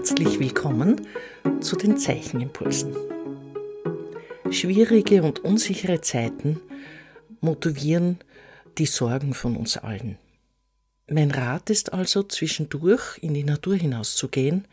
herzlich 0.00 0.40
willkommen 0.40 1.06
zu 1.60 1.76
den 1.76 1.98
Zeichenimpulsen. 1.98 2.96
Schwierige 4.50 5.22
und 5.22 5.40
unsichere 5.40 6.00
Zeiten 6.00 6.58
motivieren 7.42 8.18
die 8.78 8.86
Sorgen 8.86 9.34
von 9.34 9.58
uns 9.58 9.76
allen. 9.76 10.16
Mein 11.06 11.30
Rat 11.30 11.68
ist 11.68 11.92
also, 11.92 12.22
zwischendurch 12.22 13.18
in 13.18 13.34
die 13.34 13.44
Natur 13.44 13.76
hinauszugehen 13.76 14.66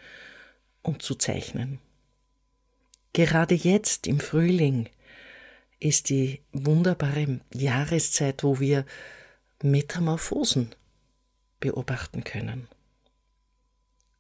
und 0.81 1.01
zu 1.01 1.15
zeichnen. 1.15 1.79
Gerade 3.11 3.55
jetzt 3.55 4.07
im 4.07 4.21
Frühling 4.21 4.87
ist 5.81 6.07
die 6.07 6.39
wunderbare 6.53 7.41
Jahreszeit, 7.53 8.45
wo 8.45 8.61
wir 8.61 8.85
Metamorphosen 9.61 10.73
beobachten 11.59 12.23
können. 12.23 12.69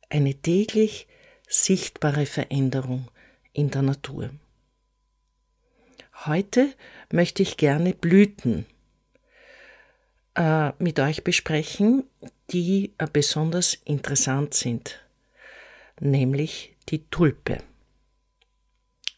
Eine 0.09 0.35
täglich 0.35 1.07
sichtbare 1.49 2.25
Veränderung 2.25 3.09
in 3.51 3.71
der 3.71 3.81
Natur. 3.81 4.29
Heute 6.25 6.73
möchte 7.11 7.43
ich 7.43 7.57
gerne 7.57 7.93
Blüten 7.93 8.65
äh, 10.35 10.71
mit 10.79 10.99
euch 10.99 11.23
besprechen, 11.25 12.05
die 12.51 12.93
äh, 12.97 13.07
besonders 13.11 13.73
interessant 13.85 14.53
sind, 14.53 15.05
nämlich 15.99 16.73
die 16.87 17.05
Tulpe. 17.09 17.57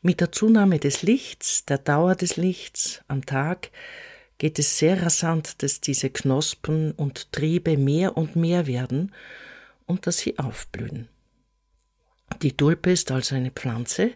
Mit 0.02 0.22
der 0.22 0.32
Zunahme 0.32 0.80
des 0.80 1.04
Lichts, 1.04 1.66
der 1.66 1.78
Dauer 1.78 2.16
des 2.16 2.36
Lichts 2.36 3.02
am 3.08 3.26
Tag, 3.26 3.70
geht 4.40 4.58
es 4.58 4.80
sehr 4.80 5.04
rasant, 5.04 5.62
dass 5.62 5.82
diese 5.82 6.10
Knospen 6.10 6.94
und 6.94 7.32
Triebe 7.32 7.78
mehr 7.78 8.18
und 8.18 8.36
mehr 8.36 8.66
werden 8.66 9.14
und 9.90 10.06
dass 10.06 10.20
sie 10.20 10.38
aufblühen. 10.38 11.10
Die 12.44 12.56
Tulpe 12.56 12.92
ist 12.92 13.12
also 13.12 13.36
eine 13.36 13.50
Pflanze, 13.50 14.12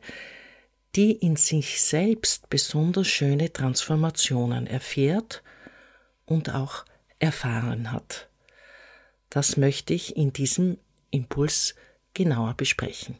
die 0.96 1.12
in 1.14 1.36
sich 1.36 1.82
selbst 1.82 2.48
besonders 2.50 3.08
schöne 3.08 3.52
Transformationen 3.52 4.68
erfährt 4.68 5.42
und 6.26 6.54
auch 6.54 6.86
erfahren 7.18 7.92
hat. 7.92 8.30
Das 9.32 9.58
möchte 9.58 9.96
ich 9.96 10.16
in 10.16 10.32
diesem 10.32 10.78
Impuls 11.10 11.74
genauer 12.14 12.54
besprechen. 12.54 13.16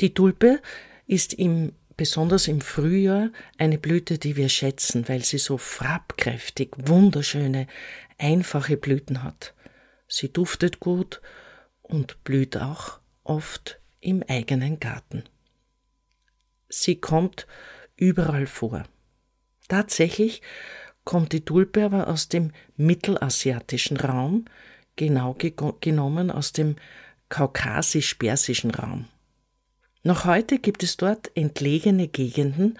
Die 0.00 0.14
Tulpe 0.14 0.62
ist 1.08 1.34
im 1.34 1.72
besonders 1.96 2.48
im 2.48 2.60
Frühjahr 2.60 3.30
eine 3.58 3.78
Blüte, 3.78 4.18
die 4.18 4.36
wir 4.36 4.48
schätzen, 4.48 5.08
weil 5.08 5.24
sie 5.24 5.38
so 5.38 5.58
farbkräftig, 5.58 6.70
wunderschöne, 6.76 7.66
einfache 8.18 8.76
Blüten 8.76 9.22
hat. 9.22 9.54
Sie 10.08 10.32
duftet 10.32 10.80
gut 10.80 11.20
und 11.82 12.22
blüht 12.24 12.56
auch 12.56 13.00
oft 13.24 13.80
im 14.00 14.22
eigenen 14.28 14.80
Garten. 14.80 15.24
Sie 16.68 16.96
kommt 16.96 17.46
überall 17.96 18.46
vor. 18.46 18.84
Tatsächlich 19.68 20.42
kommt 21.04 21.32
die 21.32 21.44
Tulpe 21.44 21.84
aber 21.84 22.08
aus 22.08 22.28
dem 22.28 22.52
mittelasiatischen 22.76 23.96
Raum, 23.96 24.44
genau 24.96 25.36
genommen 25.80 26.30
aus 26.30 26.52
dem 26.52 26.76
kaukasisch-persischen 27.28 28.70
Raum. 28.70 29.06
Noch 30.02 30.24
heute 30.24 30.58
gibt 30.58 30.82
es 30.82 30.96
dort 30.96 31.30
entlegene 31.34 32.08
Gegenden, 32.08 32.78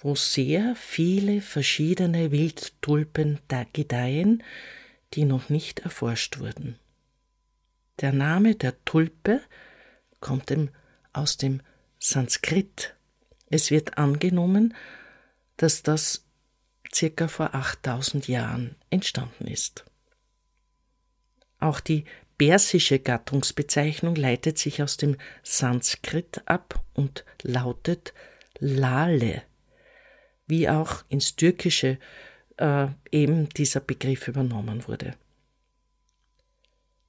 wo 0.00 0.14
sehr 0.14 0.74
viele 0.76 1.42
verschiedene 1.42 2.32
Wildtulpen 2.32 3.38
gedeihen, 3.72 4.42
die 5.14 5.24
noch 5.24 5.50
nicht 5.50 5.80
erforscht 5.80 6.38
wurden. 6.38 6.78
Der 8.00 8.12
Name 8.12 8.54
der 8.54 8.82
Tulpe 8.84 9.42
kommt 10.20 10.52
aus 11.12 11.36
dem 11.36 11.60
Sanskrit. 11.98 12.94
Es 13.50 13.70
wird 13.70 13.98
angenommen, 13.98 14.74
dass 15.58 15.82
das 15.82 16.24
circa 16.92 17.28
vor 17.28 17.54
8000 17.54 18.26
Jahren 18.26 18.76
entstanden 18.88 19.46
ist. 19.46 19.84
Auch 21.58 21.80
die 21.80 22.04
persische 22.38 23.00
Gattungsbezeichnung 23.00 24.14
leitet 24.14 24.56
sich 24.56 24.82
aus 24.82 24.96
dem 24.96 25.18
Sanskrit 25.42 26.40
ab 26.46 26.82
und 26.94 27.26
lautet 27.42 28.14
Lale, 28.58 29.42
wie 30.50 30.68
auch 30.68 31.04
ins 31.08 31.36
Türkische 31.36 31.98
äh, 32.58 32.88
eben 33.10 33.48
dieser 33.48 33.80
Begriff 33.80 34.28
übernommen 34.28 34.86
wurde. 34.86 35.14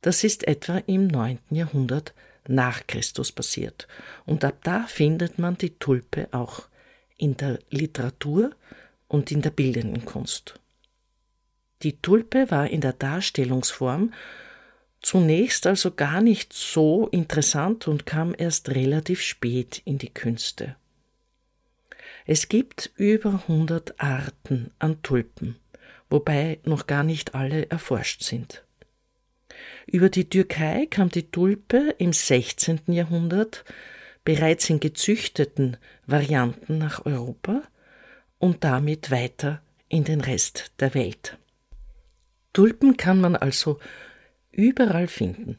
Das 0.02 0.24
ist 0.24 0.47
etwa 0.47 0.78
im 0.88 1.07
9. 1.07 1.40
Jahrhundert 1.50 2.13
nach 2.47 2.88
Christus 2.88 3.31
passiert, 3.31 3.88
und 4.25 4.44
ab 4.44 4.57
da 4.63 4.84
findet 4.88 5.38
man 5.38 5.57
die 5.57 5.78
Tulpe 5.78 6.28
auch 6.31 6.68
in 7.18 7.38
der 7.38 7.59
Literatur 7.69 8.52
und 9.07 9.31
in 9.31 9.41
der 9.44 9.52
bildenden 9.52 10.06
Kunst. 10.06 10.59
Die 11.84 11.97
Tulpe 12.02 12.50
war 12.50 12.68
in 12.68 12.81
der 12.81 12.94
Darstellungsform 12.94 14.13
zunächst 15.02 15.68
also 15.68 15.91
gar 15.91 16.22
nicht 16.22 16.53
so 16.53 17.08
interessant 17.08 17.88
und 17.88 18.06
kam 18.06 18.35
erst 18.38 18.69
relativ 18.69 19.22
spät 19.22 19.81
in 19.85 19.97
die 19.97 20.13
Künste. 20.13 20.75
Es 22.34 22.47
gibt 22.47 22.92
über 22.96 23.44
100 23.50 24.00
Arten 24.00 24.72
an 24.80 25.02
Tulpen, 25.03 25.58
wobei 26.09 26.62
noch 26.64 26.88
gar 26.88 27.03
nicht 27.03 27.36
alle 27.36 27.69
erforscht 27.69 28.24
sind. 28.24 28.64
Über 29.86 30.08
die 30.08 30.30
Türkei 30.30 30.88
kam 30.90 31.09
die 31.09 31.30
Tulpe 31.30 31.94
im 31.97 32.14
16. 32.14 32.84
Jahrhundert 32.88 33.66
bereits 34.24 34.70
in 34.70 34.80
gezüchteten 34.80 35.75
Varianten 36.06 36.78
nach 36.78 37.06
Europa 37.06 37.64
und 38.40 38.64
damit 38.64 39.12
weiter 39.12 39.62
in 39.90 40.06
den 40.06 40.22
Rest 40.22 40.72
der 40.80 40.94
Welt. 40.94 41.38
Tulpen 42.53 42.96
kann 42.96 43.20
man 43.20 43.36
also 43.36 43.78
überall 44.53 45.09
finden. 45.09 45.58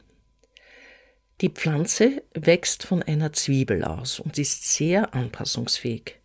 Die 1.41 1.49
Pflanze 1.49 2.23
wächst 2.33 2.83
von 2.83 3.03
einer 3.03 3.31
Zwiebel 3.31 3.83
aus 3.83 4.19
und 4.19 4.39
ist 4.39 4.73
sehr 4.73 5.13
anpassungsfähig. 5.13 6.17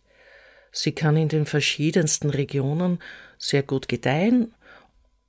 Sie 0.71 0.91
kann 0.91 1.17
in 1.17 1.29
den 1.29 1.45
verschiedensten 1.45 2.29
Regionen 2.29 2.99
sehr 3.37 3.63
gut 3.63 3.87
gedeihen. 3.87 4.53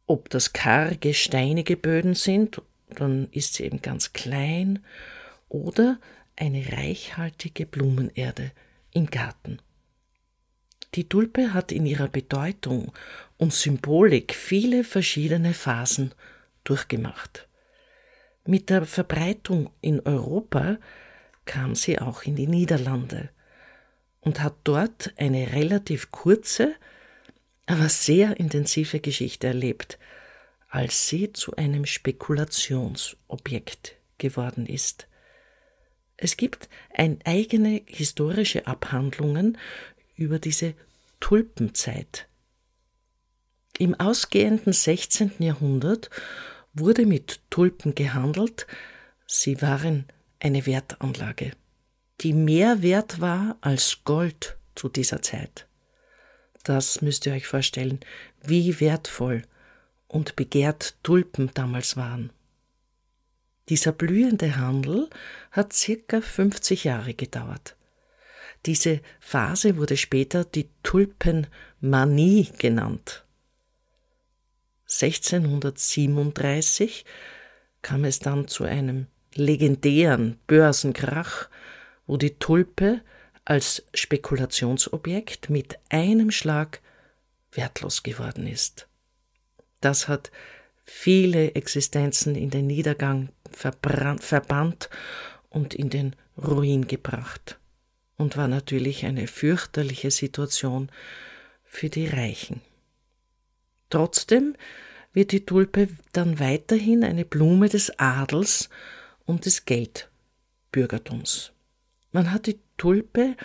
Ob 0.07 0.29
das 0.31 0.53
karge, 0.53 1.15
steinige 1.15 1.77
Böden 1.77 2.15
sind, 2.15 2.61
dann 2.89 3.29
ist 3.31 3.55
sie 3.55 3.65
eben 3.65 3.81
ganz 3.83 4.13
klein, 4.13 4.81
oder 5.49 5.99
eine 6.37 6.73
reichhaltige 6.73 7.67
Blumenerde 7.67 8.53
im 8.93 9.07
Garten. 9.07 9.59
Die 10.95 11.09
Tulpe 11.09 11.55
hat 11.55 11.71
in 11.71 11.87
ihrer 11.87 12.09
Bedeutung 12.09 12.93
und 13.37 13.53
Symbolik 13.53 14.35
viele 14.35 14.83
verschiedene 14.83 15.55
Phasen 15.55 16.13
durchgemacht. 16.65 17.49
Mit 18.45 18.71
der 18.71 18.87
Verbreitung 18.87 19.71
in 19.81 20.01
Europa 20.01 20.79
kam 21.45 21.75
sie 21.75 21.99
auch 22.01 22.23
in 22.23 22.35
die 22.37 22.49
Niederlande 22.49 23.31
und 24.21 24.41
hat 24.41 24.55
dort 24.65 25.13
eine 25.17 25.53
relativ 25.53 26.11
kurze, 26.11 26.75
aber 27.67 27.89
sehr 27.89 28.39
intensive 28.39 29.01
Geschichte 29.01 29.49
erlebt, 29.49 29.99
als 30.69 31.09
sie 31.09 31.33
zu 31.33 31.57
einem 31.57 31.87
Spekulationsobjekt 31.87 33.97
geworden 34.19 34.67
ist. 34.67 35.07
Es 36.17 36.37
gibt 36.37 36.69
ein 36.95 37.19
eigene 37.25 37.83
historische 37.87 38.67
Abhandlungen 38.67 39.57
über 40.17 40.39
diese 40.39 40.75
Tulpenzeit. 41.19 42.29
Im 43.79 43.99
ausgehenden 43.99 44.75
16. 44.75 45.33
Jahrhundert 45.39 46.11
wurde 46.75 47.07
mit 47.07 47.41
Tulpen 47.49 47.95
gehandelt, 47.95 48.67
sie 49.27 49.63
waren 49.63 50.05
eine 50.39 50.67
Wertanlage, 50.67 51.53
die 52.21 52.33
mehr 52.33 52.83
wert 52.83 53.21
war 53.21 53.57
als 53.61 54.01
Gold 54.05 54.57
zu 54.75 54.89
dieser 54.89 55.23
Zeit. 55.23 55.67
Das 56.65 57.01
müsst 57.01 57.27
ihr 57.27 57.33
euch 57.33 57.47
vorstellen, 57.47 58.01
wie 58.43 58.81
wertvoll 58.81 59.43
und 60.09 60.35
begehrt 60.37 60.97
Tulpen 61.03 61.51
damals 61.55 61.97
waren. 61.97 62.31
Dieser 63.69 63.93
blühende 63.93 64.57
Handel 64.57 65.09
hat 65.53 65.73
circa 65.73 66.21
50 66.21 66.85
Jahre 66.85 67.15
gedauert. 67.15 67.77
Diese 68.67 69.01
Phase 69.21 69.79
wurde 69.79 69.97
später 69.97 70.45
die 70.45 70.69
Tulpenmanie 70.83 72.49
genannt. 72.59 73.25
1637 74.87 77.07
kam 77.81 78.05
es 78.05 78.19
dann 78.19 78.49
zu 78.49 78.65
einem 78.65 79.07
legendären 79.35 80.39
Börsenkrach, 80.47 81.49
wo 82.11 82.17
die 82.17 82.35
Tulpe 82.41 83.03
als 83.45 83.85
Spekulationsobjekt 83.95 85.49
mit 85.49 85.79
einem 85.91 86.33
Schlag 86.33 86.81
wertlos 87.53 88.03
geworden 88.03 88.49
ist. 88.49 88.89
Das 89.81 90.09
hat 90.09 90.33
viele 90.83 91.55
Existenzen 91.55 92.35
in 92.35 92.51
den 92.51 92.67
Niedergang 92.67 93.29
verbannt 93.53 94.91
und 95.51 95.73
in 95.73 95.89
den 95.89 96.17
Ruin 96.37 96.89
gebracht 96.89 97.61
und 98.17 98.37
war 98.37 98.49
natürlich 98.49 99.07
eine 99.07 99.29
fürchterliche 99.29 100.11
Situation 100.11 100.91
für 101.63 101.91
die 101.91 102.09
Reichen. 102.09 102.61
Trotzdem 103.89 104.57
wird 105.13 105.31
die 105.31 105.47
Tulpe 105.47 105.87
dann 106.13 106.41
weiterhin 106.41 107.05
eine 107.05 107.25
Blume 107.25 107.69
des 107.69 108.01
Adels 108.01 108.69
und 109.27 109.47
des 109.47 109.65
Geldbürgertums. 109.65 111.53
Man 112.13 112.33
hat 112.33 112.47
die 112.47 112.59
Tulpe 112.77 113.37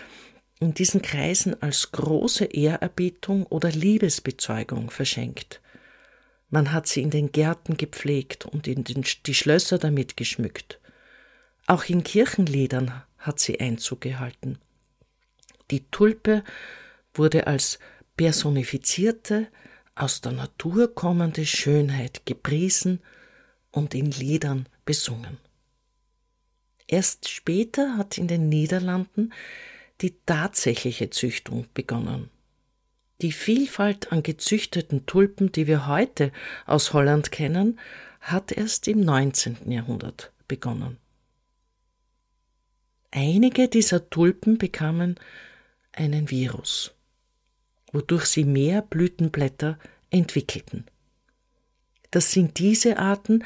in 0.59 0.73
diesen 0.73 1.01
Kreisen 1.01 1.61
als 1.61 1.91
große 1.91 2.45
Ehrerbietung 2.45 3.45
oder 3.45 3.69
Liebesbezeugung 3.69 4.89
verschenkt. 4.89 5.61
Man 6.49 6.71
hat 6.71 6.87
sie 6.87 7.01
in 7.01 7.09
den 7.09 7.31
Gärten 7.31 7.77
gepflegt 7.77 8.45
und 8.45 8.67
in 8.67 8.83
den, 8.83 9.05
die 9.25 9.33
Schlösser 9.33 9.77
damit 9.77 10.15
geschmückt. 10.17 10.79
Auch 11.67 11.85
in 11.85 12.03
Kirchenliedern 12.03 13.03
hat 13.17 13.39
sie 13.39 13.59
Einzug 13.59 14.01
gehalten. 14.01 14.59
Die 15.71 15.89
Tulpe 15.89 16.43
wurde 17.13 17.47
als 17.47 17.79
personifizierte, 18.15 19.47
aus 19.95 20.21
der 20.21 20.33
Natur 20.33 20.93
kommende 20.93 21.45
Schönheit 21.45 22.25
gepriesen 22.25 23.01
und 23.71 23.93
in 23.95 24.11
Liedern 24.11 24.67
besungen. 24.85 25.37
Erst 26.87 27.29
später 27.29 27.97
hat 27.97 28.17
in 28.17 28.27
den 28.27 28.49
Niederlanden 28.49 29.33
die 30.01 30.15
tatsächliche 30.25 31.09
Züchtung 31.09 31.65
begonnen. 31.73 32.29
Die 33.21 33.31
Vielfalt 33.31 34.11
an 34.11 34.23
gezüchteten 34.23 35.05
Tulpen, 35.05 35.51
die 35.51 35.67
wir 35.67 35.87
heute 35.87 36.31
aus 36.65 36.93
Holland 36.93 37.31
kennen, 37.31 37.79
hat 38.19 38.51
erst 38.51 38.87
im 38.87 38.99
19. 38.99 39.71
Jahrhundert 39.71 40.31
begonnen. 40.47 40.97
Einige 43.11 43.69
dieser 43.69 44.09
Tulpen 44.09 44.57
bekamen 44.57 45.15
einen 45.93 46.29
Virus, 46.29 46.93
wodurch 47.93 48.25
sie 48.25 48.43
mehr 48.43 48.81
Blütenblätter 48.81 49.79
entwickelten. 50.09 50.85
Das 52.11 52.31
sind 52.31 52.59
diese 52.59 52.97
Arten, 52.97 53.45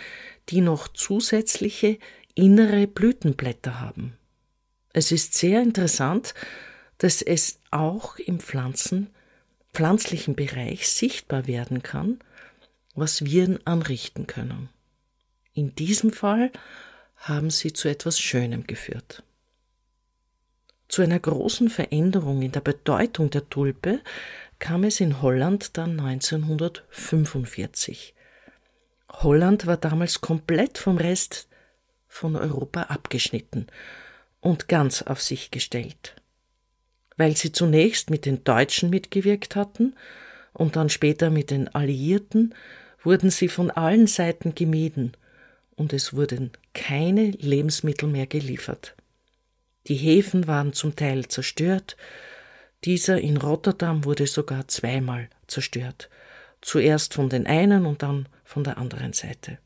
die 0.50 0.62
noch 0.62 0.88
zusätzliche 0.88 2.00
innere 2.40 2.88
Blütenblätter 2.88 3.82
haben. 3.82 4.18
Es 4.94 5.12
ist 5.12 5.34
sehr 5.34 5.62
interessant, 5.62 6.34
dass 6.98 7.22
es 7.22 7.60
auch 7.70 8.16
im 8.16 8.40
Pflanzen, 8.40 9.10
pflanzlichen 9.74 10.36
Bereich 10.36 10.88
sichtbar 10.88 11.48
werden 11.48 11.84
kann, 11.84 12.20
was 12.96 13.26
Viren 13.26 13.60
anrichten 13.68 14.26
können. 14.26 14.70
In 15.54 15.76
diesem 15.76 16.14
Fall 16.14 16.54
haben 17.18 17.50
sie 17.50 17.74
zu 17.74 17.90
etwas 17.90 18.22
Schönem 18.22 18.66
geführt. 18.66 19.22
Zu 20.88 21.02
einer 21.02 21.20
großen 21.20 21.70
Veränderung 21.70 22.42
in 22.42 22.54
der 22.54 22.62
Bedeutung 22.62 23.32
der 23.32 23.50
Tulpe 23.50 24.00
kam 24.60 24.86
es 24.86 25.02
in 25.02 25.22
Holland 25.22 25.78
dann 25.78 26.00
1945. 26.00 28.16
Holland 29.10 29.68
war 29.68 29.76
damals 29.76 30.22
komplett 30.22 30.78
vom 30.78 30.96
Rest 30.98 31.49
von 32.10 32.36
Europa 32.36 32.82
abgeschnitten 32.84 33.68
und 34.42 34.68
ganz 34.68 35.02
auf 35.04 35.22
sich 35.22 35.52
gestellt. 35.52 36.16
Weil 37.16 37.38
sie 37.38 37.54
zunächst 37.54 38.10
mit 38.10 38.26
den 38.26 38.44
Deutschen 38.44 38.90
mitgewirkt 38.90 39.56
hatten 39.56 39.96
und 40.54 40.76
dann 40.76 40.90
später 40.90 41.30
mit 41.30 41.52
den 41.52 41.70
Alliierten, 41.70 42.54
wurden 43.02 43.30
sie 43.30 43.48
von 43.48 43.72
allen 43.72 44.08
Seiten 44.08 44.56
gemieden 44.56 45.14
und 45.76 45.94
es 45.94 46.14
wurden 46.14 46.52
keine 46.74 47.32
Lebensmittel 47.32 48.10
mehr 48.10 48.28
geliefert. 48.28 48.96
Die 49.88 49.96
Häfen 49.96 50.48
waren 50.48 50.74
zum 50.74 50.96
Teil 50.96 51.28
zerstört, 51.28 51.96
dieser 52.86 53.20
in 53.20 53.38
Rotterdam 53.38 54.06
wurde 54.06 54.28
sogar 54.28 54.68
zweimal 54.68 55.30
zerstört, 55.48 56.10
zuerst 56.62 57.14
von 57.14 57.30
den 57.30 57.46
einen 57.48 57.86
und 57.86 58.04
dann 58.04 58.28
von 58.44 58.64
der 58.64 58.78
anderen 58.78 59.14
Seite. 59.14 59.58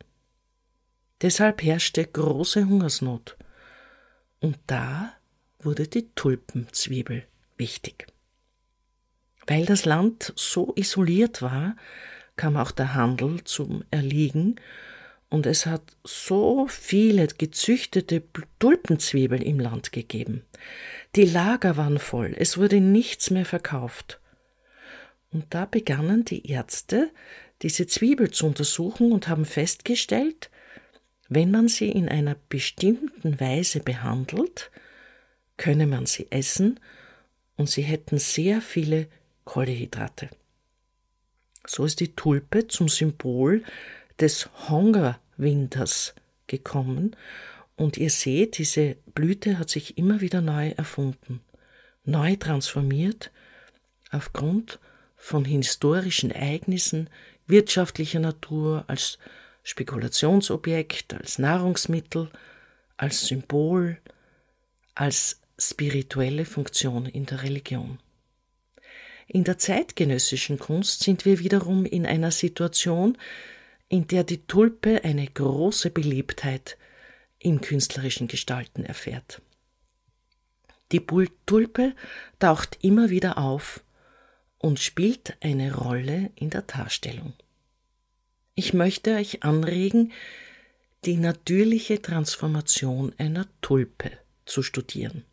Deshalb 1.21 1.63
herrschte 1.63 2.05
große 2.05 2.65
Hungersnot. 2.65 3.37
Und 4.39 4.57
da 4.67 5.13
wurde 5.59 5.87
die 5.87 6.09
Tulpenzwiebel 6.15 7.25
wichtig. 7.57 8.07
Weil 9.47 9.65
das 9.65 9.85
Land 9.85 10.33
so 10.35 10.73
isoliert 10.75 11.41
war, 11.41 11.75
kam 12.35 12.57
auch 12.57 12.71
der 12.71 12.93
Handel 12.93 13.43
zum 13.43 13.83
Erliegen 13.91 14.55
und 15.29 15.45
es 15.45 15.65
hat 15.65 15.81
so 16.03 16.67
viele 16.67 17.27
gezüchtete 17.27 18.23
Tulpenzwiebeln 18.59 19.41
im 19.41 19.59
Land 19.59 19.91
gegeben. 19.91 20.43
Die 21.15 21.25
Lager 21.25 21.77
waren 21.77 21.99
voll, 21.99 22.35
es 22.37 22.57
wurde 22.57 22.79
nichts 22.79 23.31
mehr 23.31 23.45
verkauft. 23.45 24.19
Und 25.31 25.45
da 25.49 25.65
begannen 25.65 26.25
die 26.25 26.49
Ärzte, 26.51 27.09
diese 27.63 27.87
Zwiebel 27.87 28.29
zu 28.29 28.45
untersuchen 28.45 29.11
und 29.11 29.27
haben 29.27 29.45
festgestellt, 29.45 30.51
wenn 31.35 31.51
man 31.51 31.67
sie 31.67 31.89
in 31.89 32.09
einer 32.09 32.35
bestimmten 32.49 33.39
Weise 33.39 33.79
behandelt, 33.79 34.71
könne 35.57 35.87
man 35.87 36.05
sie 36.05 36.27
essen 36.29 36.79
und 37.55 37.69
sie 37.69 37.83
hätten 37.83 38.17
sehr 38.17 38.61
viele 38.61 39.07
Kohlenhydrate. 39.45 40.29
So 41.65 41.85
ist 41.85 41.99
die 41.99 42.15
Tulpe 42.15 42.67
zum 42.67 42.89
Symbol 42.89 43.63
des 44.19 44.49
Hungerwinters 44.69 46.13
gekommen 46.47 47.15
und 47.75 47.97
ihr 47.97 48.09
seht, 48.09 48.57
diese 48.57 48.97
Blüte 49.15 49.57
hat 49.57 49.69
sich 49.69 49.97
immer 49.97 50.21
wieder 50.21 50.41
neu 50.41 50.69
erfunden, 50.69 51.41
neu 52.03 52.35
transformiert 52.35 53.31
aufgrund 54.11 54.79
von 55.15 55.45
historischen 55.45 56.31
Ereignissen 56.31 57.09
wirtschaftlicher 57.47 58.19
Natur 58.19 58.83
als 58.87 59.17
Spekulationsobjekt, 59.63 61.13
als 61.13 61.39
Nahrungsmittel, 61.39 62.29
als 62.97 63.25
Symbol, 63.25 63.97
als 64.93 65.39
spirituelle 65.57 66.45
Funktion 66.45 67.05
in 67.05 67.25
der 67.25 67.43
Religion. 67.43 67.99
In 69.27 69.43
der 69.43 69.57
zeitgenössischen 69.57 70.59
Kunst 70.59 71.01
sind 71.01 71.25
wir 71.25 71.39
wiederum 71.39 71.85
in 71.85 72.05
einer 72.05 72.31
Situation, 72.31 73.17
in 73.87 74.07
der 74.07 74.23
die 74.23 74.45
Tulpe 74.45 75.03
eine 75.03 75.25
große 75.25 75.89
Beliebtheit 75.89 76.77
in 77.39 77.61
künstlerischen 77.61 78.27
Gestalten 78.27 78.83
erfährt. 78.83 79.41
Die 80.91 81.05
Tulpe 81.45 81.95
taucht 82.39 82.77
immer 82.81 83.09
wieder 83.09 83.37
auf 83.37 83.83
und 84.59 84.79
spielt 84.79 85.35
eine 85.41 85.73
Rolle 85.73 86.31
in 86.35 86.49
der 86.49 86.61
Darstellung. 86.61 87.33
Ich 88.55 88.73
möchte 88.73 89.15
euch 89.15 89.43
anregen, 89.43 90.11
die 91.05 91.17
natürliche 91.17 92.01
Transformation 92.01 93.13
einer 93.17 93.47
Tulpe 93.61 94.11
zu 94.45 94.61
studieren. 94.61 95.25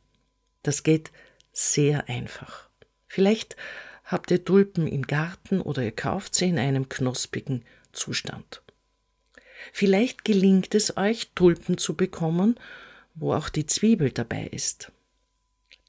Das 0.62 0.82
geht 0.82 1.10
sehr 1.52 2.08
einfach. 2.08 2.68
Vielleicht 3.06 3.56
habt 4.04 4.30
ihr 4.30 4.44
Tulpen 4.44 4.86
im 4.86 5.06
Garten 5.06 5.60
oder 5.60 5.82
ihr 5.82 5.92
kauft 5.92 6.34
sie 6.34 6.46
in 6.46 6.58
einem 6.58 6.88
knospigen 6.88 7.64
Zustand. 7.92 8.62
Vielleicht 9.72 10.24
gelingt 10.24 10.74
es 10.74 10.96
euch, 10.96 11.30
Tulpen 11.34 11.76
zu 11.76 11.94
bekommen, 11.94 12.58
wo 13.14 13.34
auch 13.34 13.50
die 13.50 13.66
Zwiebel 13.66 14.10
dabei 14.10 14.46
ist. 14.46 14.90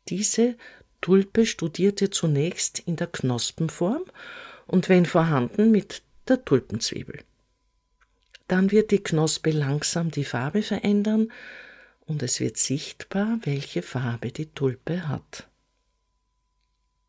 Diese 0.10 0.58
Tulpe 1.00 1.46
studiert 1.46 2.02
ihr 2.02 2.12
zunächst 2.12 2.80
in 2.80 2.98
der 2.98 3.08
Knospenform 3.08 4.04
und 4.68 4.90
wenn 4.90 5.06
vorhanden 5.06 5.72
mit 5.72 6.04
der 6.28 6.44
Tulpenzwiebel. 6.44 7.24
Dann 8.48 8.72
wird 8.72 8.92
die 8.92 9.04
Knospe 9.04 9.52
langsam 9.52 10.12
die 10.12 10.26
Farbe 10.26 10.62
verändern 10.62 11.32
und 12.02 12.22
es 12.22 12.40
wird 12.40 12.58
sichtbar, 12.58 13.40
welche 13.44 13.82
Farbe 13.82 14.32
die 14.32 14.48
Tulpe 14.48 15.08
hat. 15.08 15.48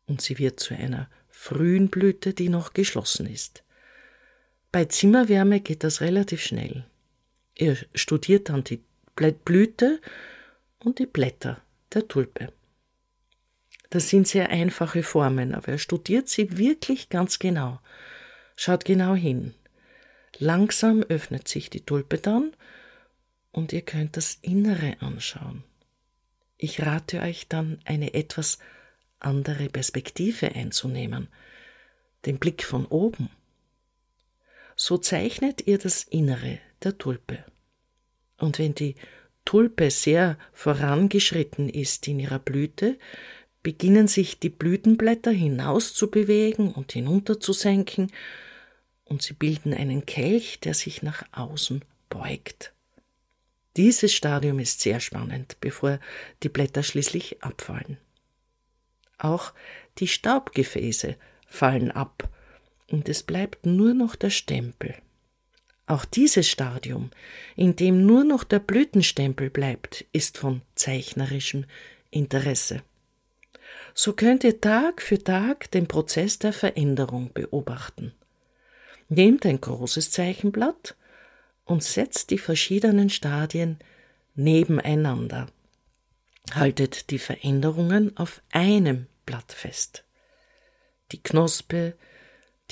Und 0.05 0.21
sie 0.21 0.37
wird 0.37 0.59
zu 0.59 0.73
einer 0.73 1.09
frühen 1.29 1.89
Blüte, 1.89 2.33
die 2.33 2.49
noch 2.49 2.73
geschlossen 2.73 3.25
ist. 3.25 3.63
Bei 4.71 4.85
Zimmerwärme 4.85 5.59
geht 5.59 5.83
das 5.83 6.01
relativ 6.01 6.41
schnell. 6.41 6.85
Ihr 7.55 7.77
studiert 7.93 8.49
dann 8.49 8.63
die 8.63 8.81
Blüte 9.45 9.99
und 10.79 10.99
die 10.99 11.05
Blätter 11.05 11.61
der 11.93 12.07
Tulpe. 12.07 12.51
Das 13.89 14.09
sind 14.09 14.27
sehr 14.27 14.49
einfache 14.49 15.03
Formen, 15.03 15.53
aber 15.53 15.73
er 15.73 15.77
studiert 15.77 16.27
sie 16.27 16.57
wirklich 16.57 17.09
ganz 17.09 17.37
genau. 17.37 17.79
Schaut 18.55 18.85
genau 18.85 19.15
hin. 19.15 19.53
Langsam 20.37 21.03
öffnet 21.03 21.47
sich 21.47 21.69
die 21.69 21.85
Tulpe 21.85 22.17
dann 22.17 22.53
und 23.51 23.73
ihr 23.73 23.81
könnt 23.81 24.17
das 24.17 24.39
Innere 24.41 24.97
anschauen. 24.99 25.63
Ich 26.57 26.81
rate 26.81 27.21
euch 27.21 27.47
dann, 27.47 27.79
eine 27.85 28.13
etwas 28.13 28.57
andere 29.19 29.69
Perspektive 29.69 30.53
einzunehmen, 30.55 31.27
den 32.25 32.39
Blick 32.39 32.63
von 32.63 32.85
oben. 32.85 33.29
So 34.75 34.97
zeichnet 34.97 35.67
ihr 35.67 35.77
das 35.77 36.03
Innere 36.03 36.59
der 36.83 36.97
Tulpe. 36.97 37.43
Und 38.37 38.59
wenn 38.59 38.75
die 38.75 38.95
Tulpe 39.45 39.91
sehr 39.91 40.37
vorangeschritten 40.51 41.69
ist 41.69 42.07
in 42.07 42.19
ihrer 42.19 42.39
Blüte, 42.39 42.97
beginnen 43.63 44.07
sich 44.07 44.39
die 44.39 44.49
Blütenblätter 44.49 45.31
hinaus 45.31 45.93
zu 45.93 46.11
bewegen 46.11 46.71
und 46.71 46.91
hinunter 46.91 47.39
zu 47.39 47.53
senken, 47.53 48.11
und 49.05 49.21
sie 49.21 49.33
bilden 49.33 49.73
einen 49.73 50.05
Kelch, 50.05 50.59
der 50.59 50.73
sich 50.73 51.01
nach 51.01 51.23
außen 51.31 51.83
beugt. 52.09 52.73
Dieses 53.75 54.13
Stadium 54.13 54.59
ist 54.59 54.81
sehr 54.81 54.99
spannend, 54.99 55.57
bevor 55.61 55.99
die 56.43 56.49
Blätter 56.49 56.83
schließlich 56.83 57.43
abfallen. 57.43 57.97
Auch 59.17 59.53
die 59.97 60.07
Staubgefäße 60.07 61.15
fallen 61.47 61.91
ab 61.91 62.29
und 62.89 63.09
es 63.09 63.23
bleibt 63.23 63.65
nur 63.65 63.93
noch 63.93 64.15
der 64.15 64.29
Stempel. 64.29 64.95
Auch 65.85 66.05
dieses 66.05 66.47
Stadium, 66.47 67.09
in 67.55 67.75
dem 67.75 68.05
nur 68.05 68.23
noch 68.23 68.43
der 68.43 68.59
Blütenstempel 68.59 69.49
bleibt, 69.49 70.05
ist 70.13 70.37
von 70.37 70.61
zeichnerischem 70.75 71.65
Interesse. 72.09 72.83
So 73.93 74.13
könnt 74.13 74.43
ihr 74.43 74.59
Tag 74.59 75.01
für 75.01 75.23
Tag 75.23 75.69
den 75.71 75.87
Prozess 75.87 76.39
der 76.39 76.53
Veränderung 76.53 77.31
beobachten. 77.33 78.13
Nehmt 79.09 79.45
ein 79.45 79.61
großes 79.61 80.09
Zeichenblatt 80.11 80.95
und 81.65 81.83
setzt 81.83 82.31
die 82.31 82.39
verschiedenen 82.39 83.09
Stadien 83.09 83.77
nebeneinander. 84.35 85.47
Haltet 86.53 87.11
die 87.11 87.19
Veränderungen 87.19 88.17
auf 88.17 88.41
einem 88.51 89.07
Blatt 89.25 89.53
fest. 89.53 90.03
Die 91.11 91.21
Knospe, 91.21 91.95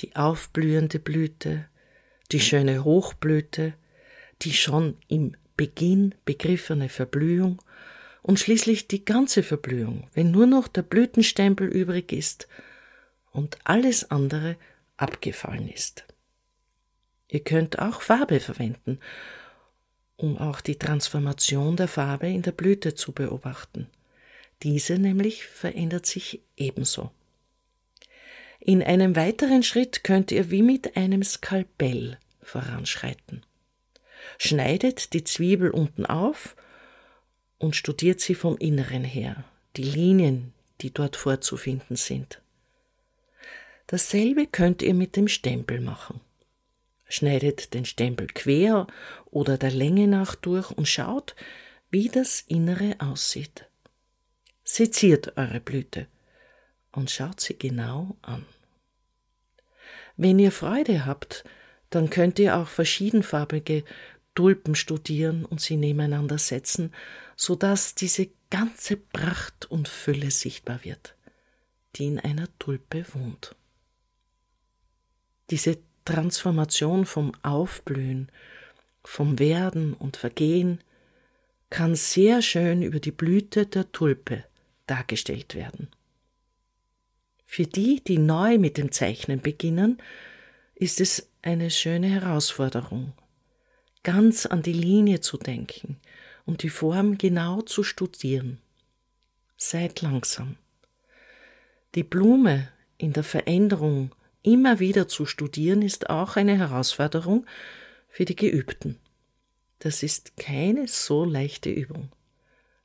die 0.00 0.16
aufblühende 0.16 0.98
Blüte, 0.98 1.66
die 2.32 2.40
schöne 2.40 2.82
Hochblüte, 2.82 3.74
die 4.42 4.52
schon 4.52 4.96
im 5.06 5.36
Beginn 5.56 6.14
begriffene 6.24 6.88
Verblühung 6.88 7.62
und 8.22 8.38
schließlich 8.38 8.88
die 8.88 9.04
ganze 9.04 9.42
Verblühung, 9.42 10.08
wenn 10.14 10.30
nur 10.30 10.46
noch 10.46 10.68
der 10.68 10.82
Blütenstempel 10.82 11.68
übrig 11.68 12.12
ist 12.12 12.48
und 13.32 13.58
alles 13.64 14.10
andere 14.10 14.56
abgefallen 14.96 15.68
ist. 15.68 16.04
Ihr 17.28 17.40
könnt 17.40 17.78
auch 17.78 18.02
Farbe 18.02 18.40
verwenden, 18.40 19.00
um 20.16 20.38
auch 20.38 20.60
die 20.60 20.76
Transformation 20.76 21.76
der 21.76 21.88
Farbe 21.88 22.28
in 22.28 22.42
der 22.42 22.52
Blüte 22.52 22.94
zu 22.94 23.12
beobachten. 23.12 23.88
Diese 24.62 24.98
nämlich 24.98 25.46
verändert 25.46 26.06
sich 26.06 26.42
ebenso. 26.56 27.10
In 28.60 28.80
einem 28.82 29.16
weiteren 29.16 29.64
Schritt 29.64 30.04
könnt 30.04 30.30
ihr 30.30 30.52
wie 30.52 30.62
mit 30.62 30.96
einem 30.96 31.24
Skalpell 31.24 32.18
voranschreiten. 32.42 33.44
Schneidet 34.38 35.14
die 35.14 35.24
Zwiebel 35.24 35.70
unten 35.70 36.06
auf 36.06 36.54
und 37.62 37.76
studiert 37.76 38.20
sie 38.20 38.34
vom 38.34 38.58
Inneren 38.58 39.04
her, 39.04 39.44
die 39.76 39.84
Linien, 39.84 40.52
die 40.80 40.92
dort 40.92 41.14
vorzufinden 41.14 41.94
sind. 41.94 42.42
Dasselbe 43.86 44.48
könnt 44.48 44.82
ihr 44.82 44.94
mit 44.94 45.14
dem 45.14 45.28
Stempel 45.28 45.80
machen. 45.80 46.20
Schneidet 47.08 47.72
den 47.72 47.84
Stempel 47.84 48.26
quer 48.26 48.88
oder 49.26 49.58
der 49.58 49.70
Länge 49.70 50.08
nach 50.08 50.34
durch 50.34 50.72
und 50.72 50.88
schaut, 50.88 51.36
wie 51.90 52.08
das 52.08 52.40
Innere 52.48 52.96
aussieht. 52.98 53.66
Seziert 54.64 55.36
eure 55.36 55.60
Blüte 55.60 56.08
und 56.90 57.12
schaut 57.12 57.38
sie 57.38 57.56
genau 57.56 58.16
an. 58.22 58.44
Wenn 60.16 60.40
ihr 60.40 60.50
Freude 60.52 61.06
habt, 61.06 61.44
dann 61.90 62.10
könnt 62.10 62.40
ihr 62.40 62.56
auch 62.56 62.68
verschiedenfarbige 62.68 63.84
Tulpen 64.34 64.74
studieren 64.74 65.44
und 65.44 65.60
sie 65.60 65.76
nebeneinander 65.76 66.38
setzen, 66.38 66.92
so 67.42 67.56
dass 67.56 67.96
diese 67.96 68.28
ganze 68.50 68.96
Pracht 68.96 69.68
und 69.68 69.88
Fülle 69.88 70.30
sichtbar 70.30 70.84
wird, 70.84 71.16
die 71.96 72.06
in 72.06 72.20
einer 72.20 72.46
Tulpe 72.60 73.04
wohnt. 73.14 73.56
Diese 75.50 75.78
Transformation 76.04 77.04
vom 77.04 77.32
Aufblühen, 77.42 78.30
vom 79.02 79.40
Werden 79.40 79.92
und 79.92 80.16
Vergehen 80.16 80.84
kann 81.68 81.96
sehr 81.96 82.42
schön 82.42 82.80
über 82.80 83.00
die 83.00 83.10
Blüte 83.10 83.66
der 83.66 83.90
Tulpe 83.90 84.44
dargestellt 84.86 85.56
werden. 85.56 85.88
Für 87.44 87.64
die, 87.64 88.04
die 88.04 88.18
neu 88.18 88.56
mit 88.56 88.78
dem 88.78 88.92
Zeichnen 88.92 89.40
beginnen, 89.40 90.00
ist 90.76 91.00
es 91.00 91.28
eine 91.42 91.72
schöne 91.72 92.06
Herausforderung, 92.06 93.14
ganz 94.04 94.46
an 94.46 94.62
die 94.62 94.72
Linie 94.72 95.22
zu 95.22 95.38
denken 95.38 95.98
und 96.44 96.62
die 96.62 96.70
Form 96.70 97.18
genau 97.18 97.62
zu 97.62 97.82
studieren. 97.82 98.58
Seid 99.56 100.02
langsam. 100.02 100.56
Die 101.94 102.02
Blume 102.02 102.68
in 102.98 103.12
der 103.12 103.24
Veränderung 103.24 104.14
immer 104.42 104.78
wieder 104.78 105.08
zu 105.08 105.26
studieren, 105.26 105.82
ist 105.82 106.10
auch 106.10 106.36
eine 106.36 106.58
Herausforderung 106.58 107.46
für 108.08 108.24
die 108.24 108.36
Geübten. 108.36 108.98
Das 109.78 110.02
ist 110.02 110.36
keine 110.36 110.88
so 110.88 111.24
leichte 111.24 111.70
Übung, 111.70 112.10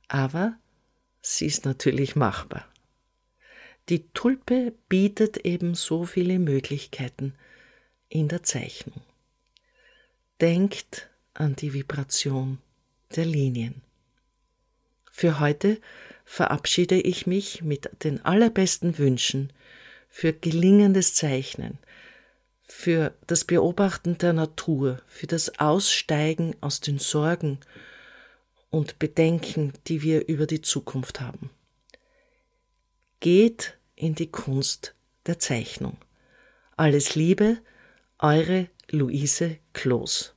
aber 0.08 0.58
sie 1.22 1.46
ist 1.46 1.66
natürlich 1.66 2.16
machbar. 2.16 2.66
Die 3.90 4.10
Tulpe 4.10 4.74
bietet 4.90 5.38
eben 5.46 5.76
so 5.76 6.06
viele 6.06 6.40
Möglichkeiten 6.40 7.36
in 8.10 8.28
der 8.28 8.44
Zeichnung. 8.44 9.02
Denkt 10.42 11.10
an 11.34 11.56
die 11.56 11.74
Vibration 11.74 12.58
der 13.16 13.26
Linien. 13.26 13.82
Für 15.12 15.40
heute 15.40 15.80
verabschiede 16.26 17.00
ich 17.00 17.26
mich 17.26 17.64
mit 17.64 17.90
den 18.04 18.24
allerbesten 18.24 18.98
Wünschen 18.98 19.52
für 20.10 20.34
gelingendes 20.34 21.14
Zeichnen, 21.14 21.80
für 22.64 23.14
das 23.26 23.46
Beobachten 23.46 24.18
der 24.18 24.34
Natur, 24.34 25.02
für 25.08 25.28
das 25.28 25.60
Aussteigen 25.60 26.56
aus 26.62 26.82
den 26.82 27.00
Sorgen 27.00 27.60
und 28.70 29.00
Bedenken, 29.00 29.74
die 29.88 30.02
wir 30.02 30.28
über 30.28 30.46
die 30.46 30.62
Zukunft 30.62 31.22
haben. 31.22 31.50
Geht 33.20 33.78
in 33.96 34.16
die 34.16 34.30
Kunst 34.30 34.94
der 35.26 35.40
Zeichnung. 35.40 35.98
Alles 36.76 37.16
Liebe, 37.16 37.58
eure 38.20 38.70
Luise 38.90 39.58
Kloß. 39.74 40.37